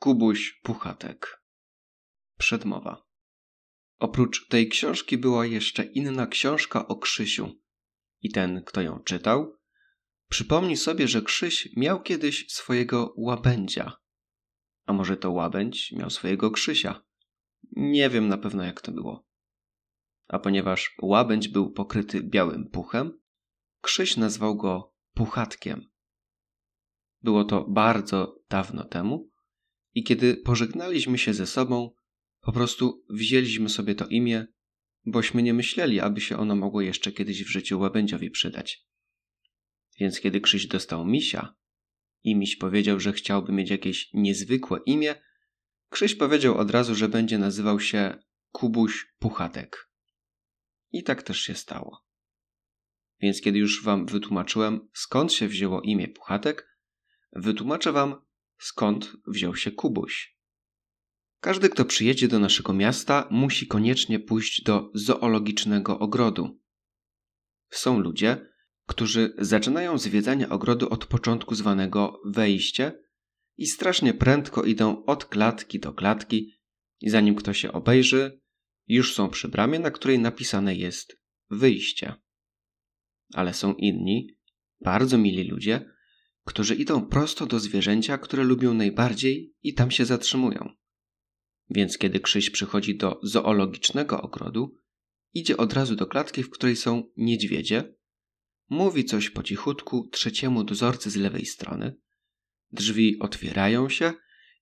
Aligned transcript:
Kubuś 0.00 0.60
Puchatek. 0.62 1.44
Przedmowa. 2.38 3.06
Oprócz 3.98 4.48
tej 4.48 4.68
książki 4.68 5.18
była 5.18 5.46
jeszcze 5.46 5.84
inna 5.84 6.26
książka 6.26 6.88
o 6.88 6.96
Krzysiu. 6.96 7.52
I 8.22 8.30
ten, 8.30 8.64
kto 8.64 8.80
ją 8.80 8.98
czytał, 8.98 9.56
przypomni 10.28 10.76
sobie, 10.76 11.08
że 11.08 11.22
Krzyś 11.22 11.68
miał 11.76 12.02
kiedyś 12.02 12.52
swojego 12.52 13.14
łabędzia. 13.16 13.92
A 14.86 14.92
może 14.92 15.16
to 15.16 15.30
łabędź 15.30 15.92
miał 15.92 16.10
swojego 16.10 16.50
Krzysia? 16.50 17.02
Nie 17.72 18.10
wiem 18.10 18.28
na 18.28 18.38
pewno 18.38 18.62
jak 18.64 18.80
to 18.80 18.92
było. 18.92 19.26
A 20.28 20.38
ponieważ 20.38 20.94
łabędź 21.02 21.48
był 21.48 21.72
pokryty 21.72 22.22
białym 22.22 22.70
puchem, 22.70 23.20
Krzyś 23.80 24.16
nazwał 24.16 24.56
go 24.56 24.94
Puchatkiem. 25.14 25.90
Było 27.22 27.44
to 27.44 27.64
bardzo 27.68 28.42
dawno 28.48 28.84
temu 28.84 29.29
i 29.94 30.04
kiedy 30.04 30.36
pożegnaliśmy 30.36 31.18
się 31.18 31.34
ze 31.34 31.46
sobą, 31.46 31.90
po 32.40 32.52
prostu 32.52 33.04
wzięliśmy 33.10 33.68
sobie 33.68 33.94
to 33.94 34.06
imię, 34.06 34.46
bośmy 35.06 35.42
nie 35.42 35.54
myśleli, 35.54 36.00
aby 36.00 36.20
się 36.20 36.36
ono 36.36 36.56
mogło 36.56 36.80
jeszcze 36.80 37.12
kiedyś 37.12 37.44
w 37.44 37.48
życiu 37.48 37.80
łabędziowi 37.80 38.30
przydać. 38.30 38.86
Więc 40.00 40.20
kiedy 40.20 40.40
Krzyś 40.40 40.66
dostał 40.66 41.06
misia 41.06 41.54
i 42.22 42.36
miś 42.36 42.56
powiedział, 42.56 43.00
że 43.00 43.12
chciałby 43.12 43.52
mieć 43.52 43.70
jakieś 43.70 44.10
niezwykłe 44.14 44.80
imię, 44.86 45.14
Krzyś 45.88 46.14
powiedział 46.14 46.58
od 46.58 46.70
razu, 46.70 46.94
że 46.94 47.08
będzie 47.08 47.38
nazywał 47.38 47.80
się 47.80 48.18
Kubuś 48.52 49.06
Puchatek. 49.18 49.90
I 50.92 51.02
tak 51.02 51.22
też 51.22 51.40
się 51.40 51.54
stało. 51.54 52.04
Więc 53.20 53.40
kiedy 53.40 53.58
już 53.58 53.84
wam 53.84 54.06
wytłumaczyłem, 54.06 54.88
skąd 54.94 55.32
się 55.32 55.48
wzięło 55.48 55.80
imię 55.80 56.08
Puchatek, 56.08 56.78
wytłumaczę 57.32 57.92
wam, 57.92 58.29
skąd 58.60 59.12
wziął 59.26 59.56
się 59.56 59.70
Kubuś. 59.70 60.36
Każdy, 61.40 61.68
kto 61.68 61.84
przyjedzie 61.84 62.28
do 62.28 62.38
naszego 62.38 62.72
miasta, 62.72 63.28
musi 63.30 63.66
koniecznie 63.66 64.20
pójść 64.20 64.62
do 64.62 64.90
zoologicznego 64.94 65.98
ogrodu. 65.98 66.60
Są 67.70 68.00
ludzie, 68.00 68.46
którzy 68.86 69.34
zaczynają 69.38 69.98
zwiedzanie 69.98 70.48
ogrodu 70.48 70.88
od 70.88 71.06
początku 71.06 71.54
zwanego 71.54 72.20
wejście 72.24 72.92
i 73.56 73.66
strasznie 73.66 74.14
prędko 74.14 74.64
idą 74.64 75.04
od 75.04 75.24
klatki 75.24 75.80
do 75.80 75.92
klatki 75.92 76.52
i 77.00 77.10
zanim 77.10 77.34
ktoś 77.34 77.60
się 77.60 77.72
obejrzy, 77.72 78.40
już 78.86 79.14
są 79.14 79.28
przy 79.28 79.48
bramie, 79.48 79.78
na 79.78 79.90
której 79.90 80.18
napisane 80.18 80.74
jest 80.74 81.16
wyjście. 81.50 82.14
Ale 83.34 83.54
są 83.54 83.74
inni, 83.74 84.38
bardzo 84.80 85.18
mili 85.18 85.44
ludzie, 85.44 85.90
którzy 86.44 86.74
idą 86.74 87.06
prosto 87.06 87.46
do 87.46 87.60
zwierzęcia, 87.60 88.18
które 88.18 88.44
lubią 88.44 88.74
najbardziej 88.74 89.54
i 89.62 89.74
tam 89.74 89.90
się 89.90 90.04
zatrzymują. 90.04 90.70
Więc 91.70 91.98
kiedy 91.98 92.20
Krzyś 92.20 92.50
przychodzi 92.50 92.96
do 92.96 93.20
zoologicznego 93.22 94.22
ogrodu, 94.22 94.74
idzie 95.34 95.56
od 95.56 95.72
razu 95.72 95.96
do 95.96 96.06
klatki, 96.06 96.42
w 96.42 96.50
której 96.50 96.76
są 96.76 97.02
niedźwiedzie, 97.16 97.94
mówi 98.68 99.04
coś 99.04 99.30
po 99.30 99.42
cichutku 99.42 100.08
trzeciemu 100.12 100.64
dozorcy 100.64 101.10
z 101.10 101.16
lewej 101.16 101.46
strony, 101.46 101.96
drzwi 102.72 103.18
otwierają 103.18 103.88
się 103.88 104.12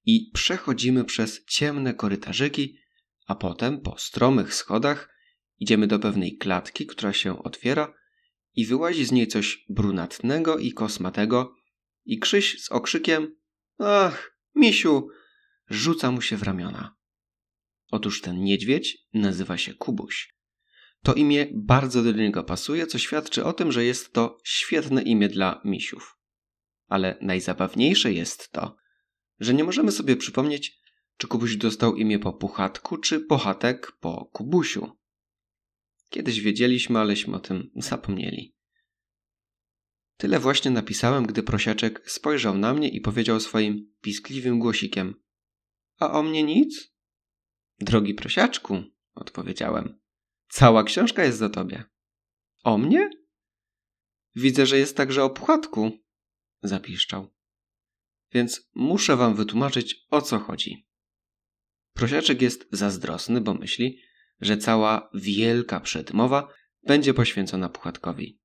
i 0.04 0.30
przechodzimy 0.34 1.04
przez 1.04 1.44
ciemne 1.44 1.94
korytarzyki, 1.94 2.78
a 3.26 3.34
potem 3.34 3.80
po 3.80 3.98
stromych 3.98 4.54
schodach 4.54 5.14
idziemy 5.58 5.86
do 5.86 5.98
pewnej 5.98 6.36
klatki, 6.36 6.86
która 6.86 7.12
się 7.12 7.42
otwiera 7.42 7.94
i 8.54 8.66
wyłazi 8.66 9.04
z 9.04 9.12
niej 9.12 9.26
coś 9.26 9.64
brunatnego 9.68 10.58
i 10.58 10.72
kosmatego 10.72 11.54
i 12.08 12.18
Krzyś 12.18 12.62
z 12.62 12.72
okrzykiem 12.72 13.36
Ach, 13.78 14.38
misiu! 14.54 15.08
rzuca 15.70 16.10
mu 16.10 16.20
się 16.20 16.36
w 16.36 16.42
ramiona. 16.42 16.96
Otóż 17.90 18.20
ten 18.20 18.44
niedźwiedź 18.44 18.98
nazywa 19.14 19.58
się 19.58 19.74
Kubuś. 19.74 20.34
To 21.02 21.14
imię 21.14 21.46
bardzo 21.54 22.02
do 22.02 22.12
niego 22.12 22.44
pasuje, 22.44 22.86
co 22.86 22.98
świadczy 22.98 23.44
o 23.44 23.52
tym, 23.52 23.72
że 23.72 23.84
jest 23.84 24.12
to 24.12 24.38
świetne 24.44 25.02
imię 25.02 25.28
dla 25.28 25.60
misiów. 25.64 26.18
Ale 26.86 27.18
najzabawniejsze 27.20 28.12
jest 28.12 28.52
to, 28.52 28.76
że 29.40 29.54
nie 29.54 29.64
możemy 29.64 29.92
sobie 29.92 30.16
przypomnieć, 30.16 30.78
czy 31.16 31.26
Kubuś 31.26 31.56
dostał 31.56 31.96
imię 31.96 32.18
po 32.18 32.32
Puchatku, 32.32 32.98
czy 32.98 33.20
Pochatek 33.20 33.92
po 34.00 34.24
Kubusiu. 34.32 34.92
Kiedyś 36.10 36.40
wiedzieliśmy, 36.40 36.98
aleśmy 36.98 37.36
o 37.36 37.40
tym 37.40 37.70
zapomnieli. 37.76 38.57
Tyle 40.18 40.38
właśnie 40.38 40.70
napisałem, 40.70 41.26
gdy 41.26 41.42
prosiaczek 41.42 42.10
spojrzał 42.10 42.58
na 42.58 42.74
mnie 42.74 42.88
i 42.88 43.00
powiedział 43.00 43.40
swoim 43.40 43.94
piskliwym 44.00 44.58
głosikiem: 44.58 45.14
A 45.98 46.12
o 46.12 46.22
mnie 46.22 46.42
nic? 46.42 46.94
Drogi 47.78 48.14
prosiaczku, 48.14 48.82
odpowiedziałem. 49.14 49.98
Cała 50.48 50.84
książka 50.84 51.24
jest 51.24 51.38
za 51.38 51.48
tobie. 51.48 51.84
O 52.64 52.78
mnie? 52.78 53.10
Widzę, 54.34 54.66
że 54.66 54.78
jest 54.78 54.96
także 54.96 55.24
o 55.24 55.30
puchatku, 55.30 55.98
zapiszczał. 56.62 57.34
Więc 58.32 58.70
muszę 58.74 59.16
wam 59.16 59.34
wytłumaczyć, 59.34 60.06
o 60.10 60.22
co 60.22 60.38
chodzi. 60.38 60.86
Prosiaczek 61.92 62.42
jest 62.42 62.68
zazdrosny, 62.72 63.40
bo 63.40 63.54
myśli, 63.54 64.00
że 64.40 64.56
cała 64.56 65.10
wielka 65.14 65.80
przedmowa 65.80 66.48
będzie 66.82 67.14
poświęcona 67.14 67.68
Puchatkowi. 67.68 68.40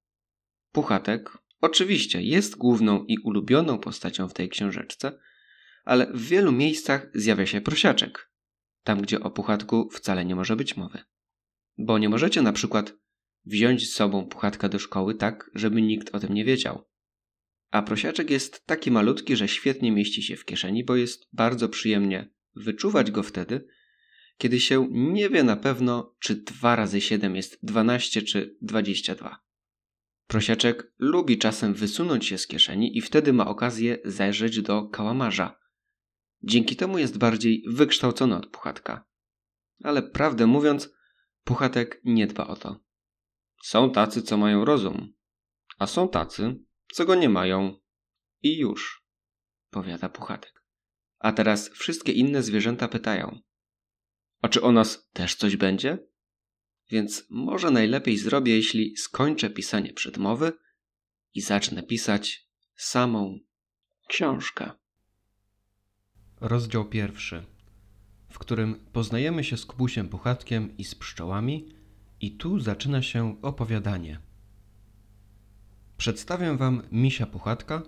Puchatek 0.71 1.42
oczywiście 1.63 2.21
jest 2.21 2.57
główną 2.57 3.05
i 3.05 3.17
ulubioną 3.17 3.79
postacią 3.79 4.27
w 4.27 4.33
tej 4.33 4.49
książeczce, 4.49 5.19
ale 5.83 6.13
w 6.13 6.27
wielu 6.27 6.51
miejscach 6.51 7.11
zjawia 7.13 7.45
się 7.45 7.61
prosiaczek, 7.61 8.31
tam 8.83 9.01
gdzie 9.01 9.19
o 9.19 9.31
Puchatku 9.31 9.89
wcale 9.89 10.25
nie 10.25 10.35
może 10.35 10.55
być 10.55 10.77
mowy. 10.77 10.99
Bo 11.77 11.97
nie 11.97 12.09
możecie 12.09 12.41
na 12.41 12.53
przykład 12.53 12.93
wziąć 13.45 13.89
z 13.89 13.93
sobą 13.93 14.25
Puchatka 14.25 14.69
do 14.69 14.79
szkoły 14.79 15.15
tak, 15.15 15.51
żeby 15.55 15.81
nikt 15.81 16.15
o 16.15 16.19
tym 16.19 16.33
nie 16.33 16.45
wiedział. 16.45 16.83
A 17.71 17.81
prosiaczek 17.81 18.29
jest 18.29 18.65
taki 18.65 18.91
malutki, 18.91 19.35
że 19.35 19.47
świetnie 19.47 19.91
mieści 19.91 20.23
się 20.23 20.35
w 20.35 20.45
kieszeni, 20.45 20.83
bo 20.83 20.95
jest 20.95 21.27
bardzo 21.33 21.69
przyjemnie 21.69 22.29
wyczuwać 22.55 23.11
go 23.11 23.23
wtedy, 23.23 23.67
kiedy 24.37 24.59
się 24.59 24.87
nie 24.91 25.29
wie 25.29 25.43
na 25.43 25.55
pewno, 25.55 26.15
czy 26.19 26.35
2 26.35 26.75
razy 26.75 27.01
7 27.01 27.35
jest 27.35 27.59
12 27.65 28.21
czy 28.21 28.57
22. 28.61 29.42
Prosiaczek 30.27 30.93
lubi 30.99 31.37
czasem 31.37 31.73
wysunąć 31.73 32.25
się 32.25 32.37
z 32.37 32.47
kieszeni 32.47 32.97
i 32.97 33.01
wtedy 33.01 33.33
ma 33.33 33.47
okazję 33.47 33.97
zajrzeć 34.05 34.61
do 34.61 34.87
kałamarza. 34.87 35.59
Dzięki 36.43 36.75
temu 36.75 36.97
jest 36.97 37.17
bardziej 37.17 37.63
wykształcony 37.67 38.35
od 38.35 38.47
puchatka. 38.47 39.05
Ale 39.83 40.03
prawdę 40.03 40.47
mówiąc, 40.47 40.93
puchatek 41.43 42.01
nie 42.03 42.27
dba 42.27 42.47
o 42.47 42.55
to. 42.55 42.79
Są 43.63 43.91
tacy, 43.91 44.21
co 44.21 44.37
mają 44.37 44.65
rozum, 44.65 45.13
a 45.77 45.87
są 45.87 46.09
tacy, 46.09 46.59
co 46.93 47.05
go 47.05 47.15
nie 47.15 47.29
mają. 47.29 47.79
I 48.41 48.57
już, 48.57 49.05
powiada 49.69 50.09
puchatek. 50.09 50.63
A 51.19 51.31
teraz 51.31 51.69
wszystkie 51.69 52.11
inne 52.11 52.43
zwierzęta 52.43 52.87
pytają: 52.87 53.39
A 54.41 54.49
czy 54.49 54.61
o 54.61 54.71
nas 54.71 55.09
też 55.09 55.35
coś 55.35 55.55
będzie? 55.57 55.97
Więc 56.93 57.25
może 57.29 57.71
najlepiej 57.71 58.17
zrobię, 58.17 58.55
jeśli 58.55 58.97
skończę 58.97 59.49
pisanie 59.49 59.93
przedmowy 59.93 60.51
i 61.33 61.41
zacznę 61.41 61.83
pisać 61.83 62.49
samą 62.75 63.39
książkę. 64.07 64.71
Rozdział 66.41 66.85
pierwszy, 66.89 67.43
w 68.29 68.39
którym 68.39 68.75
poznajemy 68.91 69.43
się 69.43 69.57
z 69.57 69.65
Kubusiem 69.65 70.09
Puchatkiem 70.09 70.77
i 70.77 70.83
z 70.83 70.95
pszczołami, 70.95 71.69
i 72.21 72.37
tu 72.37 72.59
zaczyna 72.59 73.01
się 73.01 73.41
opowiadanie. 73.41 74.19
Przedstawię 75.97 76.57
wam 76.57 76.83
misia 76.91 77.25
Puchatka, 77.25 77.83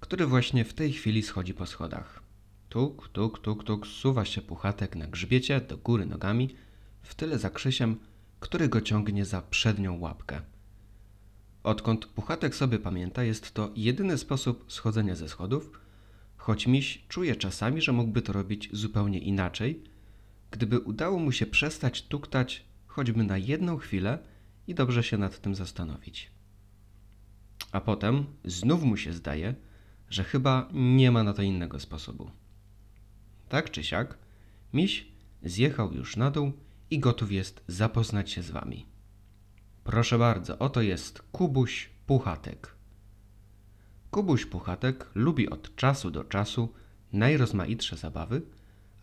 który 0.00 0.26
właśnie 0.26 0.64
w 0.64 0.74
tej 0.74 0.92
chwili 0.92 1.22
schodzi 1.22 1.54
po 1.54 1.66
schodach. 1.66 2.22
Tuk, 2.68 3.08
tuk, 3.08 3.38
tuk, 3.38 3.64
tuk, 3.64 3.86
suwa 3.86 4.24
się 4.24 4.42
Puchatek 4.42 4.96
na 4.96 5.06
grzbiecie 5.06 5.60
do 5.60 5.78
góry 5.78 6.06
nogami, 6.06 6.56
w 7.02 7.14
tyle 7.14 7.38
za 7.38 7.50
Krzysiem, 7.50 8.13
który 8.44 8.68
go 8.68 8.80
ciągnie 8.80 9.24
za 9.24 9.42
przednią 9.42 10.00
łapkę. 10.00 10.40
Odkąd 11.62 12.06
Puchatek 12.06 12.54
sobie 12.54 12.78
pamięta, 12.78 13.24
jest 13.24 13.54
to 13.54 13.72
jedyny 13.76 14.18
sposób 14.18 14.72
schodzenia 14.72 15.14
ze 15.14 15.28
schodów, 15.28 15.80
choć 16.36 16.66
miś 16.66 17.04
czuje 17.08 17.36
czasami, 17.36 17.80
że 17.80 17.92
mógłby 17.92 18.22
to 18.22 18.32
robić 18.32 18.68
zupełnie 18.72 19.18
inaczej, 19.18 19.84
gdyby 20.50 20.80
udało 20.80 21.18
mu 21.18 21.32
się 21.32 21.46
przestać 21.46 22.02
tuktać 22.02 22.64
choćby 22.86 23.24
na 23.24 23.38
jedną 23.38 23.76
chwilę 23.76 24.18
i 24.66 24.74
dobrze 24.74 25.02
się 25.02 25.18
nad 25.18 25.40
tym 25.40 25.54
zastanowić. 25.54 26.30
A 27.72 27.80
potem 27.80 28.26
znów 28.44 28.82
mu 28.82 28.96
się 28.96 29.12
zdaje, 29.12 29.54
że 30.10 30.24
chyba 30.24 30.68
nie 30.72 31.10
ma 31.10 31.22
na 31.22 31.32
to 31.32 31.42
innego 31.42 31.80
sposobu. 31.80 32.30
Tak 33.48 33.70
czy 33.70 33.84
siak, 33.84 34.18
miś 34.72 35.06
zjechał 35.42 35.94
już 35.94 36.16
na 36.16 36.30
dół 36.30 36.52
i 36.94 36.98
gotów 36.98 37.32
jest 37.32 37.64
zapoznać 37.68 38.30
się 38.30 38.42
z 38.42 38.50
wami. 38.50 38.86
Proszę 39.84 40.18
bardzo, 40.18 40.58
oto 40.58 40.82
jest 40.82 41.22
Kubuś 41.22 41.90
Puchatek. 42.06 42.74
Kubuś 44.10 44.46
Puchatek 44.46 45.10
lubi 45.14 45.50
od 45.50 45.76
czasu 45.76 46.10
do 46.10 46.24
czasu 46.24 46.72
najrozmaitsze 47.12 47.96
zabawy, 47.96 48.42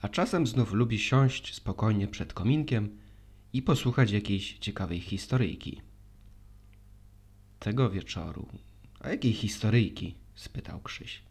a 0.01 0.09
czasem 0.09 0.47
znów 0.47 0.73
lubi 0.73 0.99
siąść 0.99 1.55
spokojnie 1.55 2.07
przed 2.07 2.33
kominkiem 2.33 2.97
i 3.53 3.61
posłuchać 3.61 4.11
jakiejś 4.11 4.57
ciekawej 4.59 4.99
historyjki. 4.99 5.81
Tego 7.59 7.89
wieczoru. 7.89 8.47
A 8.99 9.09
jakiej 9.09 9.33
historyjki? 9.33 10.15
spytał 10.35 10.81
Krzyś. 10.81 11.23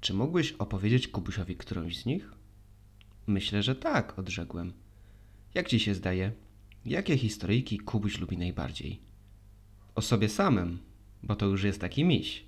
Czy 0.00 0.14
mógłbyś 0.14 0.52
opowiedzieć 0.52 1.08
Kubusiowi 1.08 1.56
którąś 1.56 2.02
z 2.02 2.06
nich? 2.06 2.32
Myślę, 3.26 3.62
że 3.62 3.74
tak, 3.74 4.18
odrzekłem. 4.18 4.85
Jak 5.56 5.68
ci 5.68 5.80
się 5.80 5.94
zdaje? 5.94 6.32
Jakie 6.84 7.18
historyjki 7.18 7.78
Kubuś 7.78 8.18
lubi 8.18 8.38
najbardziej? 8.38 9.00
O 9.94 10.02
sobie 10.02 10.28
samym, 10.28 10.78
bo 11.22 11.36
to 11.36 11.46
już 11.46 11.64
jest 11.64 11.80
taki 11.80 12.04
miś. 12.04 12.46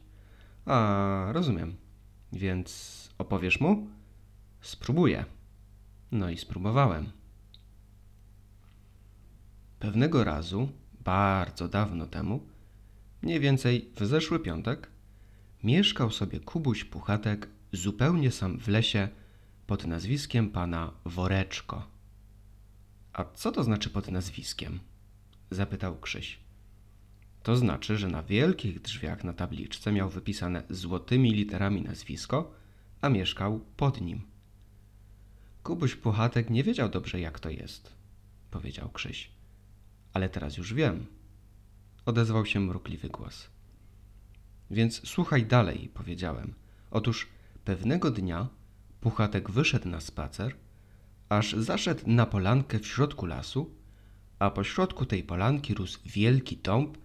A, 0.66 1.28
rozumiem. 1.32 1.76
Więc 2.32 3.08
opowiesz 3.18 3.60
mu? 3.60 3.88
Spróbuję. 4.60 5.24
No 6.12 6.30
i 6.30 6.38
spróbowałem. 6.38 7.10
Pewnego 9.78 10.24
razu, 10.24 10.68
bardzo 11.04 11.68
dawno 11.68 12.06
temu, 12.06 12.46
mniej 13.22 13.40
więcej 13.40 13.90
w 13.96 14.06
zeszły 14.06 14.40
piątek, 14.40 14.90
mieszkał 15.62 16.10
sobie 16.10 16.40
Kubuś 16.40 16.84
Puchatek 16.84 17.48
zupełnie 17.72 18.30
sam 18.30 18.58
w 18.58 18.68
lesie 18.68 19.08
pod 19.66 19.86
nazwiskiem 19.86 20.50
pana 20.50 20.92
Woreczko. 21.04 21.97
A 23.18 23.24
co 23.34 23.52
to 23.52 23.64
znaczy 23.64 23.90
pod 23.90 24.10
nazwiskiem? 24.10 24.80
zapytał 25.50 26.00
Krzyś. 26.00 26.38
To 27.42 27.56
znaczy, 27.56 27.96
że 27.96 28.08
na 28.08 28.22
wielkich 28.22 28.80
drzwiach 28.80 29.24
na 29.24 29.32
tabliczce 29.32 29.92
miał 29.92 30.10
wypisane 30.10 30.62
złotymi 30.70 31.30
literami 31.30 31.82
nazwisko, 31.82 32.54
a 33.00 33.08
mieszkał 33.08 33.60
pod 33.76 34.00
nim. 34.00 34.22
Kubuś 35.62 35.94
Puchatek 35.94 36.50
nie 36.50 36.64
wiedział 36.64 36.88
dobrze, 36.88 37.20
jak 37.20 37.40
to 37.40 37.50
jest, 37.50 37.92
powiedział 38.50 38.90
Krzyś. 38.90 39.30
Ale 40.12 40.28
teraz 40.28 40.56
już 40.56 40.74
wiem. 40.74 41.06
Odezwał 42.06 42.46
się 42.46 42.60
mrukliwy 42.60 43.08
głos. 43.08 43.48
Więc 44.70 45.08
słuchaj 45.08 45.46
dalej, 45.46 45.90
powiedziałem. 45.94 46.54
Otóż 46.90 47.28
pewnego 47.64 48.10
dnia 48.10 48.48
Puchatek 49.00 49.50
wyszedł 49.50 49.88
na 49.88 50.00
spacer, 50.00 50.56
aż 51.28 51.52
zaszedł 51.52 52.02
na 52.06 52.26
polankę 52.26 52.78
w 52.78 52.86
środku 52.86 53.26
lasu, 53.26 53.74
a 54.38 54.50
po 54.50 54.64
środku 54.64 55.06
tej 55.06 55.22
polanki 55.22 55.74
rósł 55.74 56.00
wielki 56.06 56.56
dąb 56.56 56.98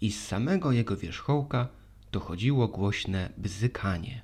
i 0.00 0.12
z 0.12 0.26
samego 0.26 0.72
jego 0.72 0.96
wierzchołka 0.96 1.68
dochodziło 2.12 2.68
głośne 2.68 3.32
bzykanie. 3.38 4.22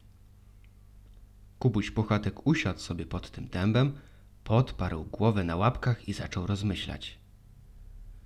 Kubuś 1.58 1.90
Puchatek 1.90 2.46
usiadł 2.46 2.78
sobie 2.78 3.06
pod 3.06 3.30
tym 3.30 3.48
dębem, 3.48 3.92
podparł 4.44 5.04
głowę 5.04 5.44
na 5.44 5.56
łapkach 5.56 6.08
i 6.08 6.12
zaczął 6.12 6.46
rozmyślać. 6.46 7.18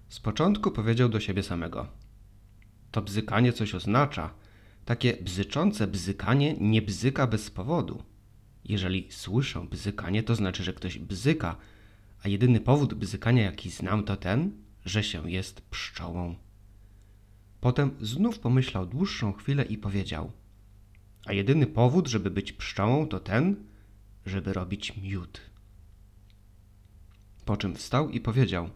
Z 0.08 0.20
początku 0.20 0.70
powiedział 0.70 1.08
do 1.08 1.20
siebie 1.20 1.42
samego. 1.42 1.88
To 2.90 3.02
bzykanie 3.02 3.52
coś 3.52 3.74
oznacza. 3.74 4.34
Takie 4.84 5.16
bzyczące 5.22 5.86
bzykanie 5.86 6.54
nie 6.60 6.82
bzyka 6.82 7.26
bez 7.26 7.50
powodu. 7.50 8.02
Jeżeli 8.64 9.06
słyszę 9.10 9.66
bzykanie, 9.70 10.22
to 10.22 10.34
znaczy, 10.34 10.64
że 10.64 10.72
ktoś 10.72 10.98
bzyka, 10.98 11.56
a 12.22 12.28
jedyny 12.28 12.60
powód 12.60 12.94
bzykania, 12.94 13.42
jaki 13.42 13.70
znam, 13.70 14.04
to 14.04 14.16
ten, 14.16 14.52
że 14.84 15.04
się 15.04 15.30
jest 15.30 15.60
pszczołą. 15.60 16.36
Potem 17.60 17.90
znów 18.00 18.38
pomyślał 18.38 18.86
dłuższą 18.86 19.32
chwilę 19.32 19.64
i 19.64 19.78
powiedział: 19.78 20.32
A 21.24 21.32
jedyny 21.32 21.66
powód, 21.66 22.08
żeby 22.08 22.30
być 22.30 22.52
pszczołą, 22.52 23.06
to 23.06 23.20
ten, 23.20 23.56
żeby 24.26 24.52
robić 24.52 24.96
miód. 24.96 25.40
Po 27.44 27.56
czym 27.56 27.74
wstał 27.74 28.10
i 28.10 28.20
powiedział: 28.20 28.70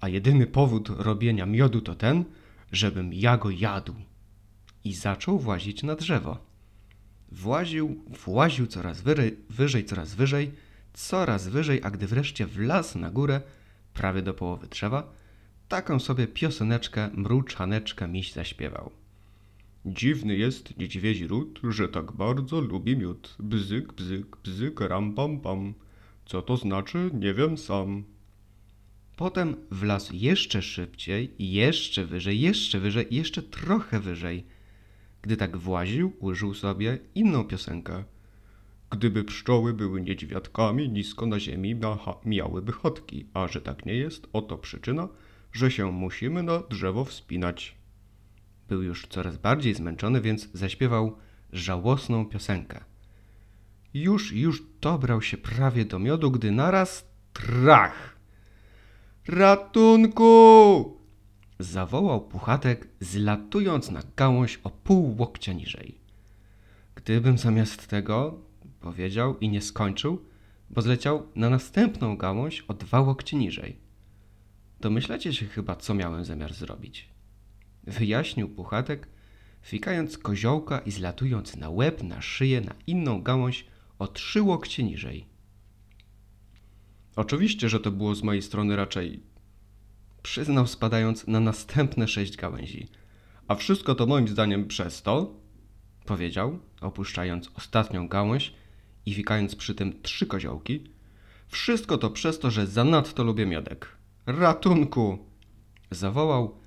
A 0.00 0.08
jedyny 0.08 0.46
powód 0.46 0.88
robienia 0.88 1.46
miodu 1.46 1.80
to 1.80 1.94
ten, 1.94 2.24
żebym 2.72 3.12
ja 3.12 3.36
go 3.38 3.50
jadł. 3.50 3.94
I 4.84 4.94
zaczął 4.94 5.38
włazić 5.38 5.82
na 5.82 5.94
drzewo. 5.94 6.53
Właził, 7.34 8.04
właził 8.24 8.66
coraz 8.66 9.00
wyżej, 9.00 9.36
wyżej, 9.50 9.84
coraz 9.84 10.14
wyżej, 10.14 10.52
coraz 10.92 11.48
wyżej, 11.48 11.80
a 11.82 11.90
gdy 11.90 12.06
wreszcie 12.06 12.46
wlazł 12.46 12.98
na 12.98 13.10
górę, 13.10 13.40
prawie 13.94 14.22
do 14.22 14.34
połowy 14.34 14.66
drzewa, 14.66 15.12
taką 15.68 16.00
sobie 16.00 16.26
pioseneczkę, 16.26 17.10
mruczaneczkę 17.14 18.08
miś 18.08 18.32
zaśpiewał. 18.32 18.90
Dziwny 19.86 20.36
jest 20.36 20.76
niedźwiedzi 20.78 21.26
ród, 21.26 21.60
że 21.68 21.88
tak 21.88 22.12
bardzo 22.12 22.60
lubi 22.60 22.96
miód. 22.96 23.36
Bzyk, 23.38 23.92
bzyk, 23.92 24.36
bzyk, 24.44 24.80
ram, 24.80 25.14
pam, 25.14 25.40
pam. 25.40 25.74
Co 26.26 26.42
to 26.42 26.56
znaczy, 26.56 27.10
nie 27.14 27.34
wiem 27.34 27.58
sam. 27.58 28.04
Potem 29.16 29.56
wlazł 29.70 30.14
jeszcze 30.14 30.62
szybciej, 30.62 31.34
jeszcze 31.38 32.06
wyżej, 32.06 32.40
jeszcze 32.40 32.80
wyżej, 32.80 33.06
jeszcze 33.10 33.42
trochę 33.42 34.00
wyżej. 34.00 34.53
Gdy 35.24 35.36
tak 35.36 35.56
właził, 35.56 36.12
użył 36.20 36.54
sobie 36.54 36.98
inną 37.14 37.44
piosenkę. 37.44 38.04
Gdyby 38.90 39.24
pszczoły 39.24 39.74
były 39.74 40.00
niedźwiadkami, 40.00 40.88
nisko 40.88 41.26
na 41.26 41.40
ziemi 41.40 41.80
miałyby 42.24 42.72
chodki, 42.72 43.26
a 43.34 43.48
że 43.48 43.60
tak 43.60 43.86
nie 43.86 43.94
jest, 43.94 44.26
oto 44.32 44.58
przyczyna, 44.58 45.08
że 45.52 45.70
się 45.70 45.92
musimy 45.92 46.42
na 46.42 46.58
drzewo 46.58 47.04
wspinać. 47.04 47.76
Był 48.68 48.82
już 48.82 49.06
coraz 49.06 49.36
bardziej 49.36 49.74
zmęczony, 49.74 50.20
więc 50.20 50.48
zaśpiewał 50.52 51.16
żałosną 51.52 52.26
piosenkę. 52.26 52.84
Już, 53.94 54.32
już 54.32 54.62
dobrał 54.80 55.22
się 55.22 55.36
prawie 55.36 55.84
do 55.84 55.98
miodu, 55.98 56.30
gdy 56.30 56.50
naraz 56.50 57.08
trach! 57.32 58.16
Ratunku! 59.28 61.03
Zawołał 61.58 62.28
Puchatek, 62.28 62.88
zlatując 63.00 63.90
na 63.90 64.02
gałąź 64.16 64.60
o 64.64 64.70
pół 64.70 65.16
łokcia 65.18 65.52
niżej. 65.52 65.98
Gdybym 66.94 67.38
zamiast 67.38 67.86
tego, 67.86 68.38
powiedział 68.80 69.38
i 69.38 69.48
nie 69.48 69.62
skończył, 69.62 70.24
bo 70.70 70.82
zleciał 70.82 71.26
na 71.34 71.50
następną 71.50 72.16
gałąź 72.16 72.60
o 72.60 72.74
dwa 72.74 73.00
łokcie 73.00 73.36
niżej. 73.36 73.76
Domyślacie 74.80 75.32
się 75.32 75.46
chyba, 75.46 75.76
co 75.76 75.94
miałem 75.94 76.24
zamiar 76.24 76.54
zrobić. 76.54 77.08
Wyjaśnił 77.84 78.48
Puchatek, 78.48 79.08
fikając 79.62 80.18
koziołka 80.18 80.78
i 80.78 80.90
zlatując 80.90 81.56
na 81.56 81.70
łeb, 81.70 82.02
na 82.02 82.22
szyję, 82.22 82.60
na 82.60 82.74
inną 82.86 83.22
gałąź 83.22 83.66
o 83.98 84.06
trzy 84.06 84.42
łokcie 84.42 84.82
niżej. 84.82 85.26
Oczywiście, 87.16 87.68
że 87.68 87.80
to 87.80 87.90
było 87.90 88.14
z 88.14 88.22
mojej 88.22 88.42
strony 88.42 88.76
raczej 88.76 89.20
przyznał 90.24 90.66
spadając 90.66 91.26
na 91.26 91.40
następne 91.40 92.08
sześć 92.08 92.36
gałęzi. 92.36 92.88
A 93.48 93.54
wszystko 93.54 93.94
to 93.94 94.06
moim 94.06 94.28
zdaniem 94.28 94.66
przez 94.66 95.02
to, 95.02 95.34
powiedział, 96.06 96.58
opuszczając 96.80 97.50
ostatnią 97.54 98.08
gałąź 98.08 98.54
i 99.06 99.14
wikając 99.14 99.56
przy 99.56 99.74
tym 99.74 100.02
trzy 100.02 100.26
koziołki, 100.26 100.84
wszystko 101.48 101.98
to 101.98 102.10
przez 102.10 102.38
to, 102.38 102.50
że 102.50 102.66
zanadto 102.66 103.24
lubię 103.24 103.46
miodek. 103.46 103.88
Ratunku! 104.26 105.18
zawołał, 105.90 106.58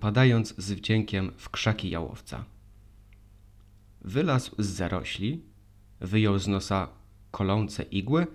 padając 0.00 0.54
z 0.58 0.72
wdziękiem 0.72 1.32
w 1.36 1.50
krzaki 1.50 1.90
jałowca. 1.90 2.44
Wylazł 4.00 4.54
z 4.58 4.66
zarośli, 4.66 5.42
wyjął 6.00 6.38
z 6.38 6.48
nosa 6.48 6.88
kolące 7.30 7.82
igły 7.82 8.26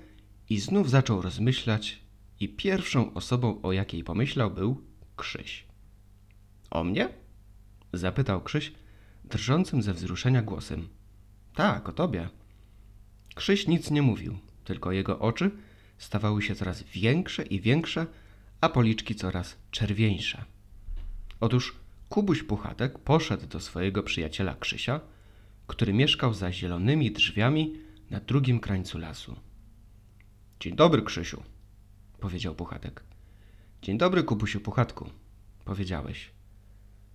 i 0.49 0.59
znów 0.59 0.89
zaczął 0.89 1.21
rozmyślać 1.21 2.06
i 2.39 2.49
pierwszą 2.49 3.13
osobą, 3.13 3.61
o 3.61 3.73
jakiej 3.73 4.03
pomyślał, 4.03 4.51
był 4.51 4.81
Krzyś. 5.15 5.65
O 6.71 6.83
mnie? 6.83 7.09
zapytał 7.93 8.41
Krzyś 8.41 8.71
drżącym 9.25 9.81
ze 9.81 9.93
wzruszenia 9.93 10.41
głosem. 10.41 10.87
Tak, 11.55 11.89
o 11.89 11.91
tobie. 11.91 12.29
Krzyś 13.35 13.67
nic 13.67 13.91
nie 13.91 14.01
mówił, 14.01 14.37
tylko 14.63 14.91
jego 14.91 15.19
oczy 15.19 15.51
stawały 15.97 16.41
się 16.41 16.55
coraz 16.55 16.83
większe 16.83 17.43
i 17.43 17.61
większe, 17.61 18.05
a 18.61 18.69
policzki 18.69 19.15
coraz 19.15 19.57
czerwieńsze. 19.71 20.45
Otóż 21.39 21.75
Kubuś 22.09 22.43
Puchatek 22.43 22.99
poszedł 22.99 23.47
do 23.47 23.59
swojego 23.59 24.03
przyjaciela 24.03 24.55
Krzysia, 24.55 24.99
który 25.67 25.93
mieszkał 25.93 26.33
za 26.33 26.51
zielonymi 26.51 27.11
drzwiami 27.11 27.73
na 28.09 28.19
drugim 28.19 28.59
krańcu 28.59 28.97
lasu. 28.97 29.35
Dzień 30.59 30.75
dobry, 30.75 31.01
Krzysiu, 31.01 31.43
powiedział 32.19 32.55
Puchatek. 32.55 33.03
Dzień 33.81 33.97
dobry, 33.97 34.23
Kubusiu 34.23 34.59
Puchatku, 34.59 35.09
powiedziałeś. 35.65 36.31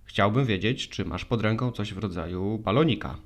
Chciałbym 0.03 0.45
wiedzieć, 0.45 0.89
czy 0.89 1.05
masz 1.05 1.25
pod 1.25 1.41
ręką 1.41 1.71
coś 1.71 1.93
w 1.93 1.97
rodzaju 1.97 2.57
balonika. 2.59 3.17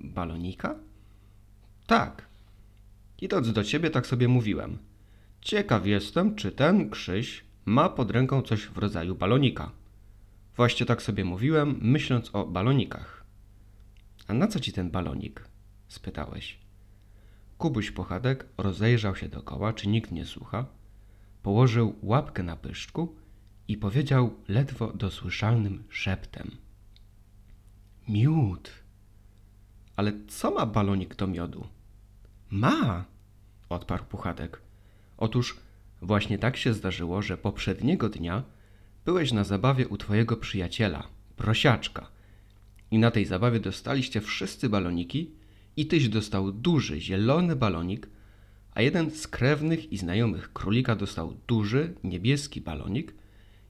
Balonika? 0.00 0.74
Tak. 1.86 2.28
Idąc 3.20 3.52
do 3.52 3.64
ciebie, 3.64 3.90
tak 3.90 4.06
sobie 4.06 4.28
mówiłem. 4.28 4.78
Ciekaw 5.40 5.86
jestem, 5.86 6.34
czy 6.34 6.52
ten 6.52 6.90
Krzyś 6.90 7.44
ma 7.64 7.88
pod 7.88 8.10
ręką 8.10 8.42
coś 8.42 8.66
w 8.66 8.78
rodzaju 8.78 9.14
balonika. 9.14 9.70
Właśnie 10.56 10.86
tak 10.86 11.02
sobie 11.02 11.24
mówiłem, 11.24 11.78
myśląc 11.80 12.30
o 12.32 12.46
balonikach. 12.46 13.24
A 14.28 14.34
na 14.34 14.46
co 14.46 14.60
ci 14.60 14.72
ten 14.72 14.90
balonik? 14.90 15.44
spytałeś. 15.88 16.65
Kubuś 17.58 17.90
Puchatek 17.90 18.46
rozejrzał 18.58 19.16
się 19.16 19.28
dokoła, 19.28 19.72
czy 19.72 19.88
nikt 19.88 20.12
nie 20.12 20.24
słucha, 20.24 20.66
położył 21.42 21.94
łapkę 22.02 22.42
na 22.42 22.56
pyszczku 22.56 23.14
i 23.68 23.76
powiedział 23.76 24.34
ledwo 24.48 24.92
dosłyszalnym 24.92 25.84
szeptem. 25.88 26.50
Miód. 28.08 28.70
Ale 29.96 30.12
co 30.28 30.50
ma 30.50 30.66
balonik 30.66 31.14
do 31.14 31.26
miodu? 31.26 31.66
Ma, 32.50 33.04
odparł 33.68 34.04
Puchatek. 34.04 34.60
Otóż 35.16 35.56
właśnie 36.02 36.38
tak 36.38 36.56
się 36.56 36.74
zdarzyło, 36.74 37.22
że 37.22 37.38
poprzedniego 37.38 38.08
dnia 38.08 38.42
byłeś 39.04 39.32
na 39.32 39.44
zabawie 39.44 39.88
u 39.88 39.96
twojego 39.96 40.36
przyjaciela, 40.36 41.08
prosiaczka. 41.36 42.08
I 42.90 42.98
na 42.98 43.10
tej 43.10 43.24
zabawie 43.24 43.60
dostaliście 43.60 44.20
wszyscy 44.20 44.68
baloniki 44.68 45.30
i 45.76 45.86
tyś 45.86 46.08
dostał 46.08 46.52
duży, 46.52 47.00
zielony 47.00 47.56
balonik, 47.56 48.08
a 48.74 48.82
jeden 48.82 49.10
z 49.10 49.28
krewnych 49.28 49.92
i 49.92 49.98
znajomych 49.98 50.52
królika 50.52 50.96
dostał 50.96 51.36
duży, 51.48 51.94
niebieski 52.04 52.60
balonik 52.60 53.14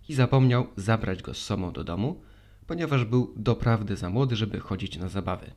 i 0.08 0.14
zapomniał 0.14 0.66
zabrać 0.76 1.22
go 1.22 1.34
z 1.34 1.38
sobą 1.38 1.72
do 1.72 1.84
domu, 1.84 2.22
ponieważ 2.66 3.04
był 3.04 3.34
doprawdy 3.36 3.96
za 3.96 4.10
młody, 4.10 4.36
żeby 4.36 4.60
chodzić 4.60 4.98
na 4.98 5.08
zabawy. 5.08 5.50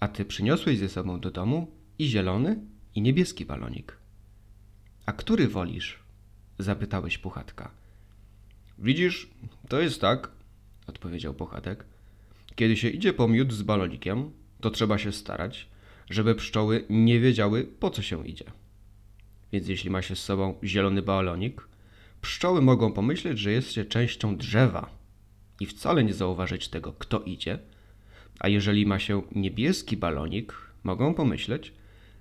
A 0.00 0.08
ty 0.08 0.24
przyniosłeś 0.24 0.78
ze 0.78 0.88
sobą 0.88 1.20
do 1.20 1.30
domu 1.30 1.70
i 1.98 2.06
zielony, 2.06 2.60
i 2.94 3.02
niebieski 3.02 3.44
balonik. 3.44 3.96
A 5.06 5.12
który 5.12 5.48
wolisz? 5.48 5.98
zapytałeś 6.58 7.18
Puchatka. 7.18 7.70
Widzisz, 8.78 9.30
to 9.68 9.80
jest 9.80 10.00
tak, 10.00 10.30
odpowiedział 10.86 11.34
Puchatek. 11.34 11.84
Kiedy 12.54 12.76
się 12.76 12.88
idzie 12.88 13.12
po 13.12 13.28
miód 13.28 13.52
z 13.52 13.62
balonikiem, 13.62 14.30
to 14.62 14.70
trzeba 14.70 14.98
się 14.98 15.12
starać, 15.12 15.68
żeby 16.10 16.34
pszczoły 16.34 16.84
nie 16.90 17.20
wiedziały, 17.20 17.64
po 17.64 17.90
co 17.90 18.02
się 18.02 18.26
idzie. 18.28 18.44
Więc 19.52 19.68
jeśli 19.68 19.90
ma 19.90 20.02
się 20.02 20.16
z 20.16 20.24
sobą 20.24 20.54
zielony 20.64 21.02
balonik, 21.02 21.68
pszczoły 22.20 22.62
mogą 22.62 22.92
pomyśleć, 22.92 23.38
że 23.38 23.52
jest 23.52 23.72
się 23.72 23.84
częścią 23.84 24.36
drzewa 24.36 24.90
i 25.60 25.66
wcale 25.66 26.04
nie 26.04 26.14
zauważyć 26.14 26.68
tego, 26.68 26.92
kto 26.92 27.20
idzie, 27.20 27.58
a 28.38 28.48
jeżeli 28.48 28.86
ma 28.86 28.98
się 28.98 29.22
niebieski 29.34 29.96
balonik, 29.96 30.54
mogą 30.84 31.14
pomyśleć, 31.14 31.72